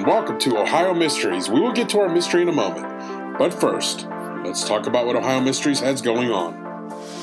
And 0.00 0.08
welcome 0.08 0.38
to 0.38 0.56
Ohio 0.56 0.94
Mysteries. 0.94 1.50
We 1.50 1.60
will 1.60 1.72
get 1.72 1.90
to 1.90 2.00
our 2.00 2.08
mystery 2.08 2.40
in 2.40 2.48
a 2.48 2.52
moment. 2.52 3.36
But 3.36 3.52
first, 3.52 4.06
let's 4.42 4.66
talk 4.66 4.86
about 4.86 5.04
what 5.04 5.14
Ohio 5.14 5.42
Mysteries 5.42 5.80
has 5.80 6.00
going 6.00 6.30
on. 6.30 6.54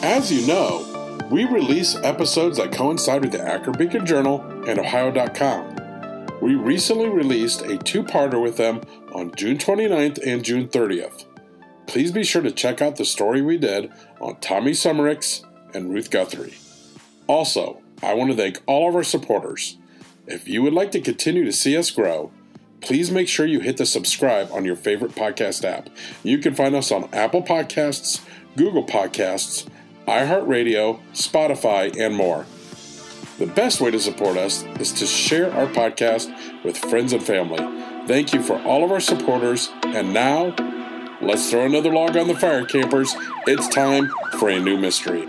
As 0.03 0.31
you 0.31 0.45
know, 0.45 1.17
we 1.31 1.45
release 1.45 1.95
episodes 1.95 2.59
that 2.59 2.71
coincide 2.71 3.23
with 3.23 3.31
the 3.31 3.41
Akron 3.41 3.79
Beacon 3.79 4.05
Journal 4.05 4.41
and 4.67 4.77
Ohio.com. 4.77 6.27
We 6.39 6.53
recently 6.53 7.09
released 7.09 7.61
a 7.61 7.79
two 7.79 8.03
parter 8.03 8.39
with 8.39 8.57
them 8.57 8.81
on 9.11 9.33
June 9.35 9.57
29th 9.57 10.19
and 10.23 10.43
June 10.43 10.67
30th. 10.67 11.25
Please 11.87 12.11
be 12.11 12.23
sure 12.23 12.43
to 12.43 12.51
check 12.51 12.79
out 12.79 12.97
the 12.97 13.05
story 13.05 13.41
we 13.41 13.57
did 13.57 13.91
on 14.21 14.39
Tommy 14.39 14.75
Summericks 14.75 15.41
and 15.73 15.91
Ruth 15.91 16.11
Guthrie. 16.11 16.53
Also, 17.25 17.81
I 18.03 18.13
want 18.13 18.29
to 18.29 18.37
thank 18.37 18.61
all 18.67 18.87
of 18.87 18.95
our 18.95 19.03
supporters. 19.03 19.79
If 20.27 20.47
you 20.47 20.61
would 20.61 20.73
like 20.73 20.91
to 20.91 21.01
continue 21.01 21.43
to 21.43 21.53
see 21.53 21.75
us 21.75 21.89
grow, 21.89 22.31
please 22.81 23.11
make 23.11 23.27
sure 23.27 23.45
you 23.45 23.59
hit 23.59 23.77
the 23.77 23.85
subscribe 23.85 24.51
on 24.51 24.65
your 24.65 24.75
favorite 24.75 25.13
podcast 25.13 25.63
app. 25.63 25.89
You 26.23 26.37
can 26.37 26.53
find 26.53 26.75
us 26.75 26.91
on 26.91 27.09
Apple 27.13 27.43
Podcasts, 27.43 28.21
Google 28.55 28.85
Podcasts, 28.85 29.67
iHeartRadio, 30.07 30.99
Spotify, 31.13 31.95
and 31.99 32.15
more. 32.15 32.45
The 33.39 33.47
best 33.47 33.81
way 33.81 33.91
to 33.91 33.99
support 33.99 34.37
us 34.37 34.63
is 34.79 34.91
to 34.93 35.05
share 35.05 35.53
our 35.53 35.67
podcast 35.67 36.33
with 36.63 36.77
friends 36.77 37.13
and 37.13 37.23
family. 37.23 37.59
Thank 38.07 38.33
you 38.33 38.41
for 38.41 38.59
all 38.63 38.83
of 38.83 38.91
our 38.91 38.99
supporters, 38.99 39.69
and 39.83 40.13
now 40.13 40.55
let's 41.21 41.51
throw 41.51 41.65
another 41.65 41.93
log 41.93 42.17
on 42.17 42.27
the 42.27 42.35
fire, 42.35 42.65
campers. 42.65 43.13
It's 43.45 43.67
time 43.67 44.09
for 44.39 44.49
a 44.49 44.59
new 44.59 44.77
mystery. 44.77 45.27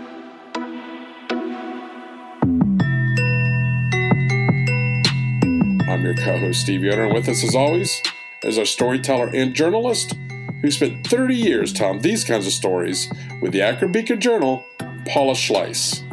I'm 5.89 6.05
your 6.05 6.13
co 6.13 6.37
host, 6.37 6.61
Steve 6.61 6.83
Yoder, 6.83 7.05
and 7.05 7.13
with 7.15 7.27
us, 7.27 7.43
as 7.43 7.55
always, 7.55 8.03
is 8.43 8.59
our 8.59 8.65
storyteller 8.65 9.31
and 9.33 9.55
journalist 9.55 10.13
who 10.61 10.69
spent 10.69 11.07
30 11.07 11.35
years 11.35 11.73
telling 11.73 11.99
these 12.01 12.23
kinds 12.23 12.45
of 12.45 12.53
stories 12.53 13.11
with 13.41 13.53
the 13.53 13.63
Akron 13.63 13.91
Beacon 13.91 14.21
Journal, 14.21 14.63
Paula 15.07 15.33
Schleis. 15.33 16.03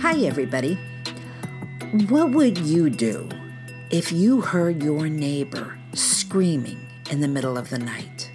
Hi, 0.00 0.20
everybody. 0.24 0.78
What 2.08 2.30
would 2.30 2.56
you 2.56 2.88
do 2.88 3.28
if 3.90 4.10
you 4.10 4.40
heard 4.40 4.82
your 4.82 5.10
neighbor 5.10 5.78
screaming 5.92 6.80
in 7.10 7.20
the 7.20 7.28
middle 7.28 7.58
of 7.58 7.68
the 7.68 7.78
night? 7.78 8.30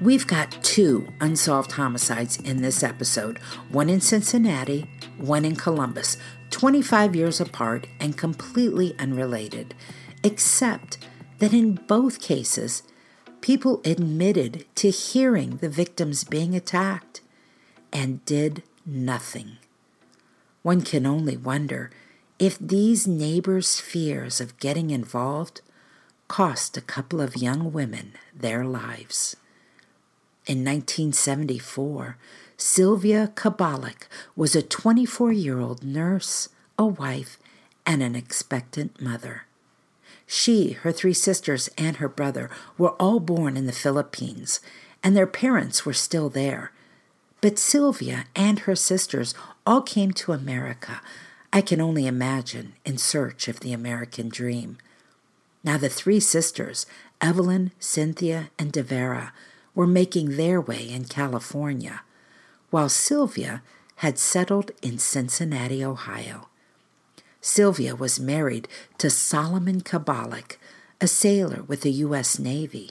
We've 0.00 0.28
got 0.28 0.62
two 0.62 1.08
unsolved 1.20 1.72
homicides 1.72 2.36
in 2.36 2.62
this 2.62 2.84
episode 2.84 3.38
one 3.68 3.90
in 3.90 4.00
Cincinnati, 4.00 4.86
one 5.16 5.44
in 5.44 5.56
Columbus, 5.56 6.18
25 6.56 7.14
years 7.14 7.38
apart 7.38 7.86
and 8.00 8.16
completely 8.16 8.98
unrelated, 8.98 9.74
except 10.22 10.96
that 11.38 11.52
in 11.52 11.74
both 11.74 12.18
cases, 12.18 12.82
people 13.42 13.82
admitted 13.84 14.64
to 14.74 14.88
hearing 14.88 15.58
the 15.58 15.68
victims 15.68 16.24
being 16.24 16.54
attacked 16.54 17.20
and 17.92 18.24
did 18.24 18.62
nothing. 18.86 19.58
One 20.62 20.80
can 20.80 21.04
only 21.04 21.36
wonder 21.36 21.90
if 22.38 22.58
these 22.58 23.06
neighbors' 23.06 23.78
fears 23.78 24.40
of 24.40 24.58
getting 24.58 24.88
involved 24.88 25.60
cost 26.26 26.78
a 26.78 26.80
couple 26.80 27.20
of 27.20 27.36
young 27.36 27.70
women 27.70 28.14
their 28.34 28.64
lives. 28.64 29.36
In 30.46 30.64
1974, 30.64 32.16
Sylvia 32.58 33.32
Cabalic 33.34 34.08
was 34.34 34.56
a 34.56 34.62
24 34.62 35.30
year 35.30 35.60
old 35.60 35.84
nurse, 35.84 36.48
a 36.78 36.86
wife, 36.86 37.38
and 37.84 38.02
an 38.02 38.14
expectant 38.14 39.00
mother. 39.00 39.44
She, 40.26 40.72
her 40.72 40.90
three 40.90 41.12
sisters, 41.12 41.68
and 41.76 41.98
her 41.98 42.08
brother 42.08 42.48
were 42.78 42.92
all 42.92 43.20
born 43.20 43.58
in 43.58 43.66
the 43.66 43.72
Philippines, 43.72 44.60
and 45.02 45.14
their 45.14 45.26
parents 45.26 45.84
were 45.84 45.92
still 45.92 46.30
there. 46.30 46.72
But 47.42 47.58
Sylvia 47.58 48.24
and 48.34 48.60
her 48.60 48.74
sisters 48.74 49.34
all 49.66 49.82
came 49.82 50.12
to 50.12 50.32
America, 50.32 51.02
I 51.52 51.60
can 51.60 51.80
only 51.80 52.06
imagine, 52.06 52.72
in 52.86 52.96
search 52.96 53.48
of 53.48 53.60
the 53.60 53.74
American 53.74 54.30
dream. 54.30 54.78
Now, 55.62 55.76
the 55.76 55.90
three 55.90 56.20
sisters, 56.20 56.86
Evelyn, 57.20 57.72
Cynthia, 57.78 58.50
and 58.58 58.72
Devera, 58.72 59.32
were 59.74 59.86
making 59.86 60.36
their 60.36 60.58
way 60.58 60.88
in 60.88 61.04
California 61.04 62.00
while 62.70 62.88
Sylvia 62.88 63.62
had 63.96 64.18
settled 64.18 64.72
in 64.82 64.98
Cincinnati, 64.98 65.84
Ohio. 65.84 66.48
Sylvia 67.40 67.94
was 67.94 68.18
married 68.20 68.68
to 68.98 69.08
Solomon 69.08 69.80
Cabalic, 69.80 70.58
a 71.00 71.06
sailor 71.06 71.62
with 71.62 71.82
the 71.82 71.92
U.S. 71.92 72.38
Navy. 72.38 72.90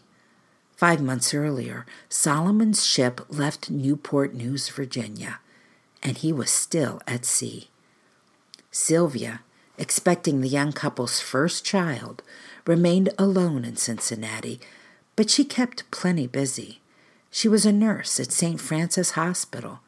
Five 0.75 1.01
months 1.01 1.33
earlier, 1.33 1.85
Solomon's 2.09 2.85
ship 2.85 3.21
left 3.29 3.69
Newport 3.69 4.33
News, 4.33 4.69
Virginia, 4.69 5.39
and 6.01 6.17
he 6.17 6.33
was 6.33 6.49
still 6.49 7.01
at 7.07 7.25
sea. 7.25 7.69
Sylvia, 8.71 9.41
expecting 9.77 10.41
the 10.41 10.49
young 10.49 10.71
couple's 10.71 11.19
first 11.21 11.63
child, 11.63 12.23
remained 12.65 13.09
alone 13.17 13.63
in 13.63 13.75
Cincinnati, 13.75 14.59
but 15.15 15.29
she 15.29 15.45
kept 15.45 15.89
plenty 15.91 16.27
busy. 16.27 16.81
She 17.35 17.49
was 17.49 17.65
a 17.65 17.73
nurse 17.73 18.17
at 18.21 18.31
St. 18.31 18.61
Francis 18.61 19.11
Hospital, 19.11 19.81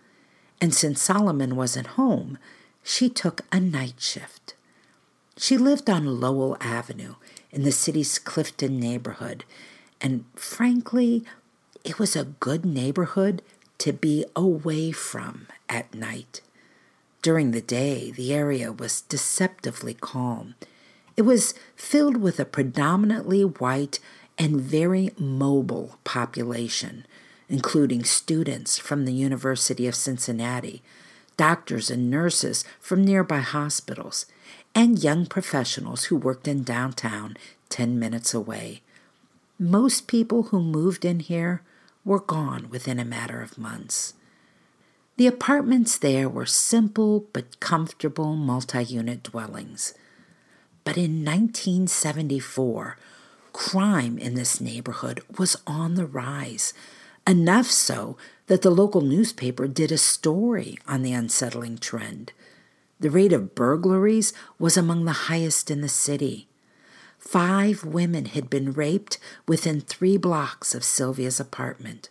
and 0.60 0.74
since 0.74 1.02
Solomon 1.02 1.56
wasn't 1.56 1.96
home, 1.96 2.38
she 2.84 3.08
took 3.08 3.40
a 3.54 3.60
night 3.62 4.02
shift. 4.02 4.54
She 5.38 5.58
lived 5.58 5.90
on 5.90 6.20
Lowell 6.20 6.58
Avenue 6.60 7.16
in 7.50 7.64
the 7.64 7.72
city's 7.72 8.20
Clifton 8.20 8.82
neighborhood, 8.82 9.46
and 10.02 10.26
frankly, 10.36 11.24
it 11.86 12.00
was 12.00 12.18
a 12.18 12.26
good 12.26 12.66
neighborhood 12.66 13.42
to 13.78 13.94
be 13.94 14.26
away 14.36 14.92
from 14.92 15.48
at 15.70 15.94
night. 15.96 16.42
During 17.22 17.52
the 17.52 17.62
day, 17.62 18.12
the 18.12 18.34
area 18.34 18.74
was 18.74 19.04
deceptively 19.04 19.94
calm. 19.94 20.56
It 21.16 21.22
was 21.22 21.54
filled 21.78 22.18
with 22.18 22.42
a 22.42 22.46
predominantly 22.46 23.46
white 23.46 24.02
and 24.38 24.60
very 24.60 25.12
mobile 25.18 25.98
population 26.04 27.06
including 27.50 28.04
students 28.04 28.78
from 28.78 29.06
the 29.06 29.14
University 29.14 29.88
of 29.88 29.96
Cincinnati, 29.96 30.82
doctors 31.38 31.90
and 31.90 32.10
nurses 32.10 32.64
from 32.80 33.04
nearby 33.04 33.40
hospitals, 33.40 34.26
and 34.76 35.04
young 35.04 35.26
professionals 35.26 36.06
who 36.06 36.16
worked 36.16 36.48
in 36.48 36.64
downtown 36.64 37.38
10 37.70 37.98
minutes 37.98 38.34
away. 38.34 38.82
Most 39.60 40.08
people 40.08 40.44
who 40.44 40.62
moved 40.62 41.04
in 41.04 41.20
here 41.20 41.62
were 42.06 42.20
gone 42.20 42.70
within 42.70 43.00
a 43.00 43.06
matter 43.06 43.42
of 43.42 43.58
months. 43.58 44.14
The 45.18 45.28
apartments 45.28 45.98
there 45.98 46.30
were 46.30 46.46
simple 46.46 47.26
but 47.34 47.60
comfortable 47.60 48.36
multi 48.36 48.84
unit 48.84 49.24
dwellings. 49.24 49.96
But 50.84 50.96
in 50.96 51.26
1974, 51.26 52.98
crime 53.52 54.20
in 54.20 54.36
this 54.36 54.62
neighborhood 54.62 55.22
was 55.38 55.56
on 55.66 55.96
the 55.96 56.06
rise, 56.06 56.72
enough 57.28 57.68
so 57.68 58.18
that 58.48 58.62
the 58.62 58.72
local 58.72 59.02
newspaper 59.02 59.68
did 59.68 59.92
a 59.92 59.98
story 59.98 60.78
on 60.88 61.02
the 61.02 61.14
unsettling 61.14 61.78
trend. 61.78 62.32
The 63.00 63.12
rate 63.12 63.34
of 63.34 63.54
burglaries 63.54 64.34
was 64.58 64.78
among 64.78 65.06
the 65.06 65.28
highest 65.28 65.70
in 65.70 65.82
the 65.82 65.90
city. 65.90 66.48
Five 67.20 67.84
women 67.84 68.26
had 68.26 68.50
been 68.50 68.72
raped 68.72 69.18
within 69.48 69.82
three 69.82 70.18
blocks 70.18 70.74
of 70.74 70.84
Sylvia's 70.84 71.40
apartment. 71.40 72.10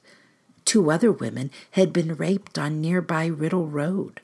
Two 0.65 0.91
other 0.91 1.11
women 1.11 1.51
had 1.73 1.93
been 1.93 2.15
raped 2.15 2.59
on 2.59 2.81
nearby 2.81 3.27
Riddle 3.27 3.67
Road. 3.67 4.21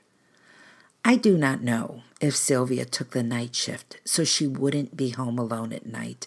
I 1.04 1.16
do 1.16 1.36
not 1.36 1.62
know 1.62 2.02
if 2.20 2.36
Sylvia 2.36 2.84
took 2.84 3.10
the 3.10 3.22
night 3.22 3.56
shift 3.56 4.00
so 4.04 4.22
she 4.22 4.46
wouldn't 4.46 4.96
be 4.96 5.10
home 5.10 5.38
alone 5.38 5.72
at 5.72 5.86
night, 5.86 6.26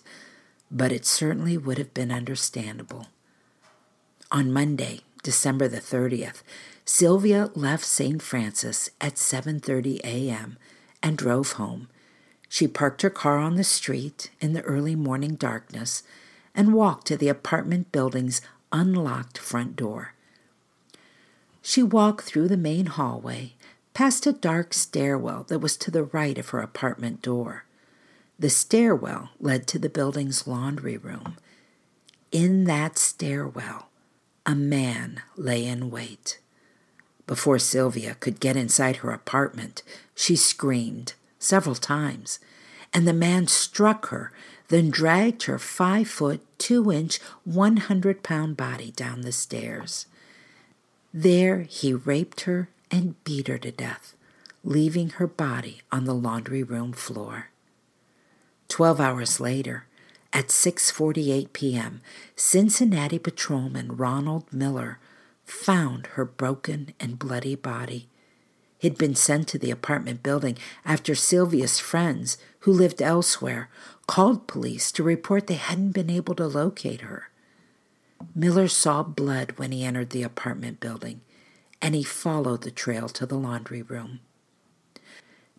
but 0.71 0.91
it 0.91 1.05
certainly 1.05 1.57
would 1.57 1.77
have 1.77 1.93
been 1.93 2.11
understandable. 2.11 3.07
On 4.35 4.51
Monday, 4.51 4.99
December 5.23 5.69
the 5.69 5.79
30th, 5.79 6.43
Sylvia 6.83 7.51
left 7.55 7.85
St. 7.85 8.21
Francis 8.21 8.89
at 8.99 9.15
7:30 9.15 10.01
a.m. 10.03 10.57
and 11.01 11.17
drove 11.17 11.53
home. 11.53 11.87
She 12.49 12.67
parked 12.67 13.01
her 13.03 13.09
car 13.09 13.37
on 13.37 13.55
the 13.55 13.63
street 13.63 14.31
in 14.41 14.51
the 14.51 14.61
early 14.63 14.93
morning 14.93 15.35
darkness 15.35 16.03
and 16.53 16.73
walked 16.73 17.07
to 17.07 17.15
the 17.15 17.29
apartment 17.29 17.93
building's 17.93 18.41
unlocked 18.73 19.37
front 19.37 19.77
door. 19.77 20.15
She 21.61 21.81
walked 21.81 22.25
through 22.25 22.49
the 22.49 22.57
main 22.57 22.87
hallway 22.87 23.53
past 23.93 24.27
a 24.27 24.33
dark 24.33 24.73
stairwell 24.73 25.45
that 25.47 25.59
was 25.59 25.77
to 25.77 25.91
the 25.91 26.03
right 26.03 26.37
of 26.37 26.49
her 26.49 26.59
apartment 26.59 27.21
door. 27.21 27.63
The 28.37 28.49
stairwell 28.49 29.29
led 29.39 29.65
to 29.67 29.79
the 29.79 29.87
building's 29.87 30.45
laundry 30.45 30.97
room. 30.97 31.37
In 32.33 32.65
that 32.65 32.97
stairwell, 32.97 33.87
a 34.45 34.55
man 34.55 35.21
lay 35.35 35.65
in 35.65 35.89
wait. 35.89 36.39
Before 37.27 37.57
Sylvia 37.57 38.15
could 38.15 38.39
get 38.39 38.55
inside 38.55 38.97
her 38.97 39.11
apartment, 39.11 39.81
she 40.13 40.35
screamed 40.35 41.13
several 41.39 41.75
times, 41.75 42.39
and 42.93 43.07
the 43.07 43.13
man 43.13 43.47
struck 43.47 44.07
her, 44.07 44.31
then 44.67 44.89
dragged 44.89 45.43
her 45.43 45.57
five 45.57 46.07
foot, 46.07 46.41
two 46.57 46.91
inch, 46.91 47.19
100 47.43 48.23
pound 48.23 48.55
body 48.55 48.91
down 48.91 49.21
the 49.21 49.31
stairs. 49.31 50.05
There 51.13 51.61
he 51.61 51.93
raped 51.93 52.41
her 52.41 52.69
and 52.91 53.21
beat 53.23 53.47
her 53.47 53.57
to 53.57 53.71
death, 53.71 54.15
leaving 54.63 55.09
her 55.11 55.27
body 55.27 55.81
on 55.91 56.05
the 56.05 56.13
laundry 56.13 56.61
room 56.63 56.93
floor. 56.93 57.49
Twelve 58.67 58.99
hours 58.99 59.39
later, 59.39 59.85
at 60.35 60.49
6:48 60.49 61.53
p.m., 61.53 62.01
Cincinnati 62.35 63.17
patrolman 63.17 63.95
Ronald 63.95 64.51
Miller 64.51 64.99
found 65.45 66.07
her 66.07 66.25
broken 66.25 66.93
and 66.99 67.17
bloody 67.17 67.55
body. 67.55 68.09
He'd 68.77 68.97
been 68.97 69.15
sent 69.15 69.47
to 69.47 69.57
the 69.57 69.71
apartment 69.71 70.21
building 70.21 70.57
after 70.83 71.15
Sylvia's 71.15 71.79
friends, 71.79 72.37
who 72.59 72.73
lived 72.73 73.01
elsewhere, 73.01 73.69
called 74.07 74.45
police 74.45 74.91
to 74.91 75.03
report 75.03 75.47
they 75.47 75.53
hadn't 75.53 75.91
been 75.91 76.09
able 76.09 76.35
to 76.35 76.47
locate 76.47 77.01
her. 77.01 77.29
Miller 78.35 78.67
saw 78.67 79.03
blood 79.03 79.53
when 79.55 79.71
he 79.71 79.85
entered 79.85 80.09
the 80.09 80.23
apartment 80.23 80.81
building 80.81 81.21
and 81.81 81.95
he 81.95 82.03
followed 82.03 82.63
the 82.63 82.71
trail 82.71 83.07
to 83.07 83.25
the 83.25 83.37
laundry 83.37 83.81
room. 83.81 84.19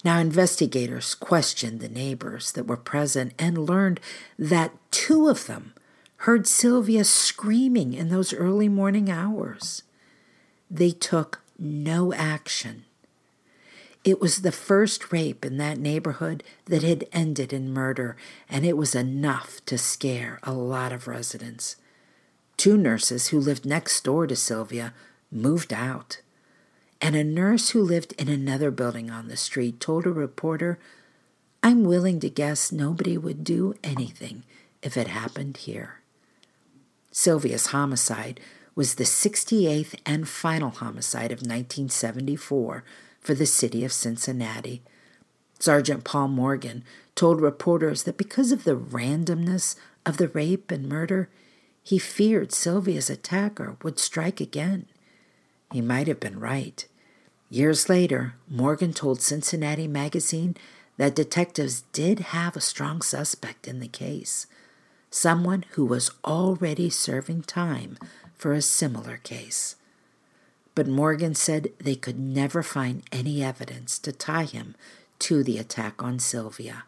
Now, 0.04 0.18
investigators 0.18 1.14
questioned 1.14 1.80
the 1.80 1.88
neighbors 1.88 2.52
that 2.52 2.66
were 2.66 2.76
present 2.76 3.32
and 3.38 3.66
learned 3.66 4.00
that 4.38 4.72
two 4.90 5.28
of 5.28 5.46
them 5.46 5.72
heard 6.18 6.46
Sylvia 6.46 7.04
screaming 7.04 7.92
in 7.92 8.08
those 8.08 8.32
early 8.32 8.68
morning 8.68 9.10
hours. 9.10 9.82
They 10.70 10.90
took 10.90 11.40
no 11.58 12.12
action. 12.12 12.84
It 14.04 14.20
was 14.20 14.42
the 14.42 14.52
first 14.52 15.12
rape 15.12 15.44
in 15.44 15.56
that 15.56 15.78
neighborhood 15.78 16.44
that 16.66 16.82
had 16.82 17.08
ended 17.12 17.52
in 17.52 17.72
murder, 17.72 18.16
and 18.48 18.64
it 18.64 18.76
was 18.76 18.94
enough 18.94 19.64
to 19.66 19.76
scare 19.76 20.38
a 20.44 20.52
lot 20.52 20.92
of 20.92 21.08
residents. 21.08 21.76
Two 22.56 22.76
nurses 22.76 23.28
who 23.28 23.40
lived 23.40 23.66
next 23.66 24.04
door 24.04 24.26
to 24.26 24.36
Sylvia 24.36 24.94
moved 25.30 25.72
out. 25.72 26.20
And 27.00 27.14
a 27.14 27.24
nurse 27.24 27.70
who 27.70 27.82
lived 27.82 28.12
in 28.14 28.28
another 28.28 28.70
building 28.70 29.10
on 29.10 29.28
the 29.28 29.36
street 29.36 29.80
told 29.80 30.06
a 30.06 30.10
reporter, 30.10 30.78
I'm 31.62 31.84
willing 31.84 32.20
to 32.20 32.30
guess 32.30 32.72
nobody 32.72 33.18
would 33.18 33.44
do 33.44 33.74
anything 33.82 34.44
if 34.82 34.96
it 34.96 35.08
happened 35.08 35.58
here. 35.58 36.00
Sylvia's 37.10 37.66
homicide 37.66 38.40
was 38.74 38.94
the 38.94 39.04
68th 39.04 39.98
and 40.04 40.28
final 40.28 40.70
homicide 40.70 41.32
of 41.32 41.38
1974 41.38 42.84
for 43.20 43.34
the 43.34 43.46
city 43.46 43.84
of 43.84 43.92
Cincinnati. 43.92 44.82
Sergeant 45.58 46.04
Paul 46.04 46.28
Morgan 46.28 46.84
told 47.14 47.40
reporters 47.40 48.02
that 48.02 48.18
because 48.18 48.52
of 48.52 48.64
the 48.64 48.76
randomness 48.76 49.76
of 50.04 50.18
the 50.18 50.28
rape 50.28 50.70
and 50.70 50.88
murder, 50.88 51.28
he 51.82 51.98
feared 51.98 52.52
Sylvia's 52.52 53.08
attacker 53.08 53.76
would 53.82 53.98
strike 53.98 54.40
again. 54.40 54.86
He 55.72 55.80
might 55.80 56.06
have 56.06 56.20
been 56.20 56.40
right. 56.40 56.86
Years 57.50 57.88
later, 57.88 58.34
Morgan 58.48 58.92
told 58.92 59.20
Cincinnati 59.20 59.86
Magazine 59.86 60.56
that 60.96 61.14
detectives 61.14 61.82
did 61.92 62.20
have 62.20 62.56
a 62.56 62.60
strong 62.60 63.02
suspect 63.02 63.68
in 63.68 63.80
the 63.80 63.88
case, 63.88 64.46
someone 65.10 65.64
who 65.72 65.84
was 65.84 66.10
already 66.24 66.90
serving 66.90 67.42
time 67.42 67.98
for 68.36 68.52
a 68.52 68.62
similar 68.62 69.18
case. 69.18 69.76
But 70.74 70.86
Morgan 70.86 71.34
said 71.34 71.72
they 71.78 71.94
could 71.94 72.18
never 72.18 72.62
find 72.62 73.02
any 73.12 73.42
evidence 73.42 73.98
to 74.00 74.12
tie 74.12 74.44
him 74.44 74.74
to 75.20 75.42
the 75.42 75.58
attack 75.58 76.02
on 76.02 76.18
Sylvia. 76.18 76.84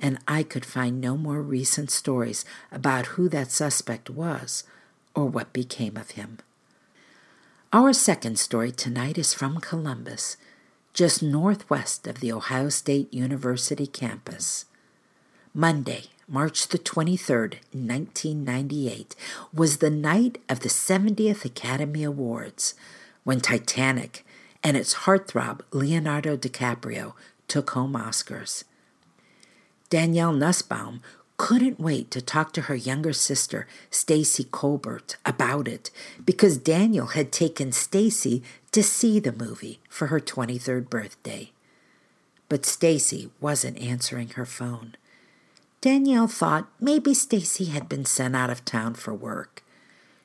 And 0.00 0.18
I 0.26 0.42
could 0.42 0.64
find 0.64 1.00
no 1.00 1.16
more 1.16 1.42
recent 1.42 1.90
stories 1.90 2.44
about 2.72 3.06
who 3.06 3.28
that 3.28 3.50
suspect 3.50 4.10
was 4.10 4.64
or 5.14 5.26
what 5.26 5.52
became 5.52 5.96
of 5.96 6.12
him. 6.12 6.38
Our 7.74 7.92
second 7.92 8.38
story 8.38 8.70
tonight 8.70 9.18
is 9.18 9.34
from 9.34 9.58
Columbus, 9.58 10.36
just 10.92 11.24
northwest 11.24 12.06
of 12.06 12.20
the 12.20 12.30
Ohio 12.30 12.68
State 12.68 13.12
University 13.12 13.88
campus. 13.88 14.66
Monday, 15.52 16.04
March 16.28 16.68
the 16.68 16.78
23rd, 16.78 17.54
1998, 17.72 19.16
was 19.52 19.78
the 19.78 19.90
night 19.90 20.38
of 20.48 20.60
the 20.60 20.68
70th 20.68 21.44
Academy 21.44 22.04
Awards 22.04 22.74
when 23.24 23.40
Titanic 23.40 24.24
and 24.62 24.76
its 24.76 24.94
heartthrob 24.94 25.62
Leonardo 25.72 26.36
DiCaprio 26.36 27.14
took 27.48 27.70
home 27.70 27.94
Oscars. 27.94 28.62
Danielle 29.90 30.32
Nussbaum 30.32 31.02
couldn't 31.36 31.80
wait 31.80 32.10
to 32.12 32.20
talk 32.20 32.52
to 32.52 32.62
her 32.62 32.74
younger 32.74 33.12
sister, 33.12 33.66
Stacey 33.90 34.44
Colbert, 34.50 35.16
about 35.26 35.66
it 35.66 35.90
because 36.24 36.56
Danielle 36.58 37.08
had 37.08 37.32
taken 37.32 37.72
Stacey 37.72 38.42
to 38.72 38.82
see 38.82 39.18
the 39.18 39.32
movie 39.32 39.80
for 39.88 40.08
her 40.08 40.20
23rd 40.20 40.88
birthday. 40.88 41.50
But 42.48 42.64
Stacey 42.64 43.30
wasn't 43.40 43.78
answering 43.78 44.28
her 44.30 44.46
phone. 44.46 44.96
Danielle 45.80 46.28
thought 46.28 46.68
maybe 46.80 47.12
Stacey 47.12 47.66
had 47.66 47.88
been 47.88 48.04
sent 48.04 48.36
out 48.36 48.50
of 48.50 48.64
town 48.64 48.94
for 48.94 49.12
work. 49.12 49.62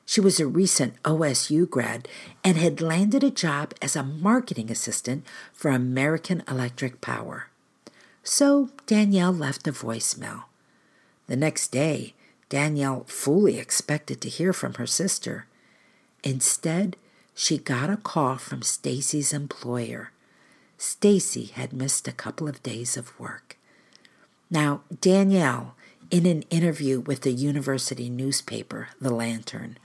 She 0.06 0.20
was 0.20 0.40
a 0.40 0.46
recent 0.46 1.00
OSU 1.02 1.68
grad 1.68 2.08
and 2.42 2.56
had 2.56 2.80
landed 2.80 3.22
a 3.22 3.30
job 3.30 3.74
as 3.80 3.94
a 3.94 4.02
marketing 4.02 4.70
assistant 4.70 5.24
for 5.52 5.70
American 5.70 6.42
Electric 6.48 7.00
Power. 7.00 7.48
So 8.24 8.70
Danielle 8.86 9.32
left 9.32 9.68
a 9.68 9.72
voicemail. 9.72 10.44
The 11.30 11.36
next 11.36 11.68
day, 11.68 12.14
Danielle 12.48 13.04
fully 13.06 13.56
expected 13.56 14.20
to 14.20 14.28
hear 14.28 14.52
from 14.52 14.74
her 14.74 14.86
sister. 14.86 15.46
Instead, 16.24 16.96
she 17.36 17.56
got 17.56 17.88
a 17.88 17.96
call 17.96 18.36
from 18.36 18.62
Stacey's 18.62 19.32
employer. 19.32 20.10
Stacey 20.76 21.44
had 21.44 21.72
missed 21.72 22.08
a 22.08 22.12
couple 22.12 22.48
of 22.48 22.64
days 22.64 22.96
of 22.96 23.16
work. 23.20 23.56
Now, 24.50 24.80
Danielle, 25.00 25.76
in 26.10 26.26
an 26.26 26.42
interview 26.50 26.98
with 26.98 27.20
the 27.20 27.30
university 27.30 28.10
newspaper, 28.10 28.88
The 29.00 29.14
Lantern, 29.14 29.78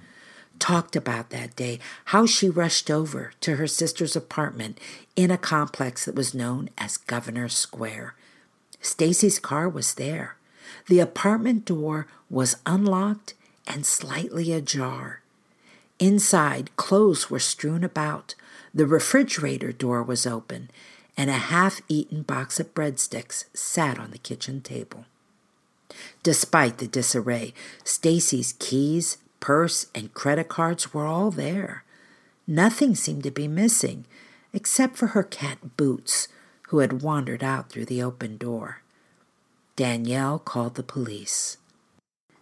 talked 0.57 0.95
about 0.95 1.29
that 1.29 1.55
day, 1.55 1.77
how 2.05 2.25
she 2.25 2.49
rushed 2.49 2.89
over 2.89 3.33
to 3.41 3.57
her 3.57 3.67
sister's 3.67 4.15
apartment 4.15 4.79
in 5.15 5.29
a 5.29 5.37
complex 5.37 6.05
that 6.05 6.15
was 6.15 6.33
known 6.33 6.71
as 6.75 6.97
Governor 6.97 7.49
Square. 7.49 8.15
Stacey's 8.81 9.37
car 9.37 9.69
was 9.69 9.93
there. 9.93 10.37
The 10.87 10.99
apartment 10.99 11.65
door 11.65 12.07
was 12.29 12.57
unlocked 12.65 13.33
and 13.67 13.85
slightly 13.85 14.51
ajar. 14.51 15.21
Inside, 15.99 16.75
clothes 16.75 17.29
were 17.29 17.39
strewn 17.39 17.83
about. 17.83 18.35
The 18.73 18.85
refrigerator 18.85 19.71
door 19.71 20.03
was 20.03 20.27
open, 20.27 20.69
and 21.15 21.29
a 21.29 21.33
half 21.33 21.81
eaten 21.87 22.23
box 22.23 22.59
of 22.59 22.73
breadsticks 22.73 23.45
sat 23.53 23.97
on 23.97 24.11
the 24.11 24.17
kitchen 24.17 24.61
table. 24.61 25.05
Despite 26.23 26.79
the 26.79 26.87
disarray, 26.87 27.53
Stacey's 27.83 28.53
keys, 28.59 29.17
purse, 29.39 29.87
and 29.95 30.13
credit 30.13 30.49
cards 30.49 30.93
were 30.93 31.05
all 31.05 31.31
there. 31.31 31.83
Nothing 32.47 32.95
seemed 32.95 33.23
to 33.23 33.31
be 33.31 33.47
missing, 33.47 34.05
except 34.51 34.97
for 34.97 35.07
her 35.07 35.23
cat 35.23 35.77
Boots, 35.77 36.27
who 36.69 36.79
had 36.79 37.01
wandered 37.01 37.43
out 37.43 37.69
through 37.69 37.85
the 37.85 38.01
open 38.01 38.37
door. 38.37 38.81
Danielle 39.75 40.39
called 40.39 40.75
the 40.75 40.83
police. 40.83 41.57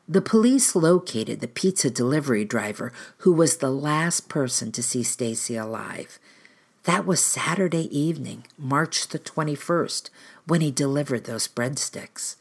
The 0.08 0.22
police 0.22 0.76
located 0.76 1.40
the 1.40 1.48
pizza 1.48 1.90
delivery 1.90 2.46
driver 2.46 2.94
who 3.20 3.34
was 3.34 3.58
the 3.58 3.72
last 3.72 4.30
person 4.30 4.72
to 4.74 4.84
see 4.84 5.02
Stacey 5.02 5.56
alive. 5.56 6.20
That 6.84 7.08
was 7.08 7.24
Saturday 7.24 7.88
evening, 7.98 8.46
March 8.58 9.08
the 9.08 9.18
21st, 9.18 10.10
when 10.46 10.62
he 10.62 10.70
delivered 10.70 11.24
those 11.24 11.48
breadsticks. 11.48 12.36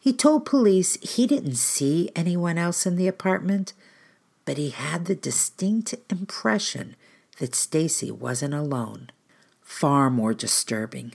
He 0.00 0.12
told 0.12 0.46
police 0.46 0.96
he 1.02 1.26
didn't 1.26 1.56
see 1.56 2.10
anyone 2.16 2.58
else 2.58 2.86
in 2.86 2.96
the 2.96 3.06
apartment, 3.06 3.74
but 4.44 4.56
he 4.56 4.70
had 4.70 5.04
the 5.04 5.14
distinct 5.14 5.94
impression 6.08 6.96
that 7.38 7.54
Stacey 7.54 8.10
wasn't 8.10 8.54
alone. 8.54 9.10
Far 9.60 10.10
more 10.10 10.34
disturbing, 10.34 11.12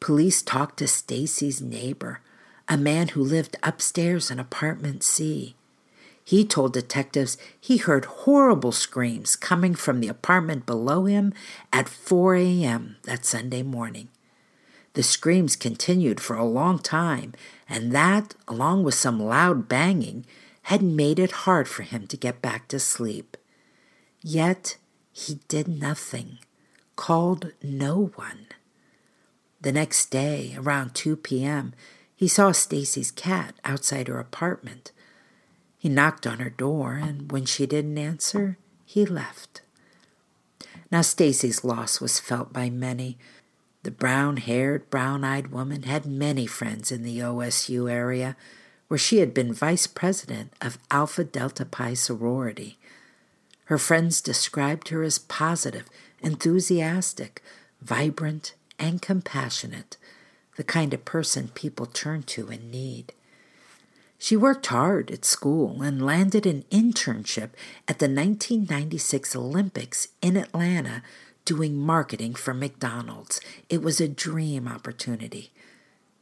police 0.00 0.42
talked 0.42 0.78
to 0.78 0.88
Stacey's 0.88 1.60
neighbor, 1.60 2.20
a 2.68 2.76
man 2.76 3.08
who 3.08 3.22
lived 3.22 3.56
upstairs 3.62 4.30
in 4.30 4.38
apartment 4.38 5.02
C. 5.02 5.54
He 6.24 6.44
told 6.44 6.72
detectives 6.72 7.36
he 7.60 7.78
heard 7.78 8.04
horrible 8.04 8.72
screams 8.72 9.36
coming 9.36 9.74
from 9.74 10.00
the 10.00 10.08
apartment 10.08 10.66
below 10.66 11.04
him 11.04 11.34
at 11.72 11.88
4 11.88 12.36
a.m. 12.36 12.96
that 13.02 13.24
Sunday 13.24 13.62
morning. 13.62 14.08
The 14.94 15.02
screams 15.02 15.56
continued 15.56 16.20
for 16.20 16.36
a 16.36 16.44
long 16.44 16.78
time, 16.78 17.32
and 17.68 17.92
that, 17.92 18.34
along 18.46 18.84
with 18.84 18.94
some 18.94 19.18
loud 19.18 19.68
banging, 19.68 20.26
had 20.64 20.82
made 20.82 21.18
it 21.18 21.32
hard 21.32 21.66
for 21.66 21.82
him 21.82 22.06
to 22.06 22.16
get 22.16 22.42
back 22.42 22.68
to 22.68 22.78
sleep. 22.78 23.36
Yet 24.20 24.76
he 25.12 25.40
did 25.48 25.66
nothing, 25.66 26.38
called 26.94 27.52
no 27.62 28.12
one. 28.14 28.46
The 29.60 29.72
next 29.72 30.10
day, 30.10 30.54
around 30.56 30.94
2 30.94 31.16
p.m., 31.16 31.72
he 32.22 32.28
saw 32.28 32.52
Stacey's 32.52 33.10
cat 33.10 33.56
outside 33.64 34.06
her 34.06 34.20
apartment. 34.20 34.92
He 35.76 35.88
knocked 35.88 36.24
on 36.24 36.38
her 36.38 36.50
door, 36.50 36.92
and 36.92 37.32
when 37.32 37.46
she 37.46 37.66
didn't 37.66 37.98
answer, 37.98 38.58
he 38.84 39.04
left. 39.04 39.62
Now 40.92 41.02
Stacey's 41.02 41.64
loss 41.64 42.00
was 42.00 42.20
felt 42.20 42.52
by 42.52 42.70
many. 42.70 43.18
The 43.82 43.90
brown-haired, 43.90 44.88
brown-eyed 44.88 45.48
woman 45.48 45.82
had 45.82 46.06
many 46.06 46.46
friends 46.46 46.92
in 46.92 47.02
the 47.02 47.18
OSU 47.18 47.90
area, 47.90 48.36
where 48.86 48.98
she 48.98 49.18
had 49.18 49.34
been 49.34 49.52
vice 49.52 49.88
president 49.88 50.52
of 50.60 50.78
Alpha 50.92 51.24
Delta 51.24 51.64
Pi 51.64 51.94
sorority. 51.94 52.78
Her 53.64 53.78
friends 53.78 54.20
described 54.20 54.90
her 54.90 55.02
as 55.02 55.18
positive, 55.18 55.90
enthusiastic, 56.20 57.42
vibrant, 57.80 58.54
and 58.78 59.02
compassionate 59.02 59.96
the 60.56 60.64
kind 60.64 60.92
of 60.92 61.04
person 61.04 61.48
people 61.48 61.86
turn 61.86 62.22
to 62.22 62.48
in 62.48 62.70
need. 62.70 63.12
She 64.18 64.36
worked 64.36 64.66
hard 64.66 65.10
at 65.10 65.24
school 65.24 65.82
and 65.82 66.04
landed 66.04 66.46
an 66.46 66.64
internship 66.70 67.50
at 67.88 67.98
the 67.98 68.06
1996 68.06 69.34
Olympics 69.34 70.08
in 70.20 70.36
Atlanta 70.36 71.02
doing 71.44 71.76
marketing 71.76 72.34
for 72.34 72.54
McDonald's. 72.54 73.40
It 73.68 73.82
was 73.82 74.00
a 74.00 74.06
dream 74.06 74.68
opportunity. 74.68 75.50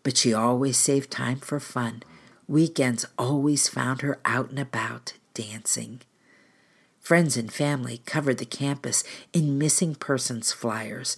But 0.03 0.17
she 0.17 0.33
always 0.33 0.79
saved 0.79 1.11
time 1.11 1.41
for 1.41 1.61
fun. 1.61 2.03
Weekends 2.49 3.05
always 3.19 3.69
found 3.69 4.01
her 4.01 4.19
out 4.25 4.49
and 4.49 4.59
about 4.59 5.13
dancing. 5.35 6.01
Friends 7.01 7.37
and 7.37 7.53
family 7.53 8.01
covered 8.07 8.39
the 8.39 8.47
campus 8.47 9.05
in 9.33 9.59
missing 9.59 9.95
persons 9.95 10.53
flyers 10.53 11.17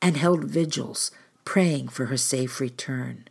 and 0.00 0.16
held 0.16 0.44
vigils 0.44 1.10
praying 1.44 1.88
for 1.88 2.06
her 2.06 2.16
safe 2.16 2.60
return. 2.60 3.28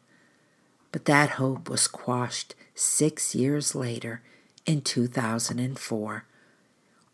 But 0.92 1.06
that 1.06 1.32
hope 1.32 1.70
was 1.70 1.88
quashed 1.88 2.56
six 2.76 3.34
years 3.34 3.76
later 3.76 4.22
in 4.66 4.82
2004. 4.82 6.26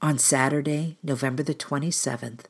On 0.01 0.17
Saturday, 0.17 0.97
November 1.01 1.43
the 1.43 1.55
27th, 1.55 2.45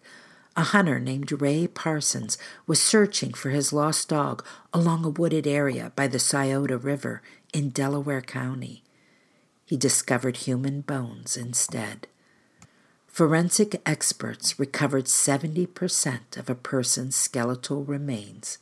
a 0.56 0.63
hunter 0.63 1.00
named 1.00 1.32
Ray 1.39 1.68
Parsons 1.68 2.38
was 2.66 2.82
searching 2.82 3.32
for 3.32 3.51
his 3.51 3.72
lost 3.72 4.10
dog 4.10 4.44
along 4.74 5.06
a 5.06 5.10
wooded 5.10 5.46
area 5.46 5.92
by 5.96 6.08
the 6.08 6.20
Scioto 6.20 6.77
River 6.77 7.22
in 7.54 7.70
Delaware 7.70 8.22
County. 8.22 8.84
He 9.66 9.77
discovered 9.77 10.38
human 10.38 10.82
bones 10.82 11.38
instead. 11.38 12.08
Forensic 13.17 13.81
experts 13.83 14.59
recovered 14.59 15.05
70% 15.05 16.38
of 16.38 16.51
a 16.51 16.53
person's 16.53 17.15
skeletal 17.15 17.83
remains. 17.83 18.59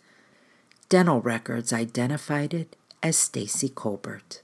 Dental 0.88 1.20
records 1.20 1.74
identified 1.74 2.54
it 2.54 2.78
as 3.04 3.18
Stacey 3.18 3.68
Colbert. 3.68 4.42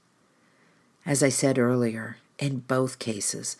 As 1.06 1.22
I 1.22 1.30
said 1.30 1.58
earlier, 1.58 2.18
in 2.38 2.58
both 2.58 2.98
cases, 2.98 3.56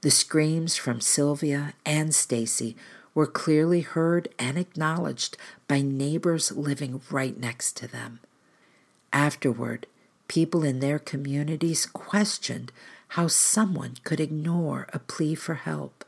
the 0.00 0.10
screams 0.10 0.74
from 0.74 1.00
Sylvia 1.00 1.74
and 1.86 2.12
Stacey 2.12 2.76
were 3.14 3.28
clearly 3.28 3.82
heard 3.82 4.26
and 4.40 4.58
acknowledged 4.58 5.36
by 5.68 5.82
neighbors 5.82 6.50
living 6.50 7.00
right 7.12 7.38
next 7.38 7.76
to 7.76 7.86
them. 7.86 8.18
Afterward, 9.12 9.86
people 10.26 10.64
in 10.64 10.80
their 10.80 10.98
communities 10.98 11.86
questioned 11.86 12.72
how 13.12 13.26
someone 13.26 13.92
could 14.04 14.20
ignore 14.20 14.86
a 14.94 14.98
plea 14.98 15.34
for 15.34 15.52
help. 15.52 16.02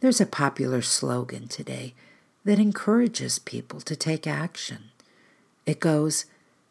There's 0.00 0.18
a 0.18 0.24
popular 0.24 0.80
slogan 0.80 1.46
today 1.46 1.92
that 2.46 2.58
encourages 2.58 3.38
people 3.38 3.82
to 3.82 3.94
take 3.94 4.26
action. 4.26 4.84
It 5.66 5.78
goes, 5.78 6.24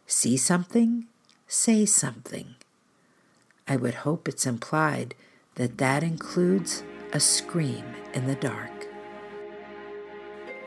See 0.07 0.35
something, 0.35 1.05
say 1.47 1.85
something. 1.85 2.55
I 3.67 3.75
would 3.75 3.93
hope 3.93 4.27
it's 4.27 4.47
implied 4.47 5.13
that 5.55 5.77
that 5.77 6.01
includes 6.01 6.81
a 7.13 7.19
scream 7.19 7.85
in 8.15 8.25
the 8.25 8.35
dark. 8.35 8.87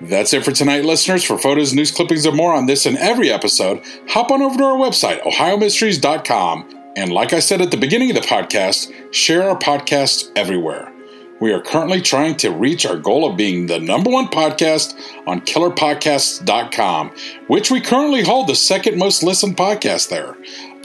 That's 0.02 0.32
it 0.32 0.44
for 0.44 0.52
tonight, 0.52 0.84
listeners. 0.84 1.25
For 1.25 1.37
photos, 1.37 1.75
news 1.75 1.90
clippings, 1.90 2.26
and 2.26 2.37
more 2.37 2.54
on 2.54 2.66
this 2.66 2.87
and 2.87 2.96
every 2.96 3.28
episode, 3.28 3.82
hop 4.06 4.30
on 4.30 4.40
over 4.40 4.56
to 4.56 4.64
our 4.64 4.76
website, 4.76 5.20
ohiomysteries.com 5.22 6.79
and 6.97 7.12
like 7.12 7.32
I 7.32 7.40
said 7.40 7.61
at 7.61 7.70
the 7.70 7.76
beginning 7.76 8.11
of 8.11 8.16
the 8.16 8.28
podcast, 8.28 8.92
share 9.12 9.49
our 9.49 9.56
podcasts 9.59 10.30
everywhere. 10.37 10.92
We 11.40 11.52
are 11.52 11.62
currently 11.62 12.02
trying 12.02 12.37
to 12.37 12.50
reach 12.50 12.85
our 12.85 12.99
goal 12.99 13.28
of 13.28 13.37
being 13.37 13.66
the 13.66 13.78
number 13.78 14.11
one 14.11 14.26
podcast 14.26 14.94
on 15.26 15.40
killerpodcasts.com, 15.40 17.11
which 17.47 17.70
we 17.70 17.80
currently 17.80 18.23
hold 18.23 18.47
the 18.47 18.54
second 18.54 18.99
most 18.99 19.23
listened 19.23 19.56
podcast 19.56 20.11
there. 20.11 20.37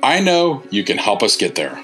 I 0.01 0.21
know 0.21 0.63
you 0.69 0.83
can 0.83 0.97
help 0.97 1.23
us 1.23 1.35
get 1.35 1.55
there. 1.55 1.83